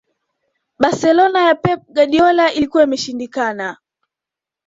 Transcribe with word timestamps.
barcelona 0.79 1.41
ya 1.41 1.55
pep 1.55 1.79
guardiola 1.93 2.53
ilikuwa 2.53 2.83
imeshindikana 2.83 3.77